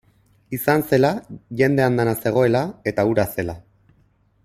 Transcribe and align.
Izan 0.57 0.83
zela, 0.91 1.11
jende 1.61 1.85
andana 1.89 2.15
zegoela 2.25 2.63
eta 2.93 3.07
hura 3.11 3.27
zela. 3.37 3.57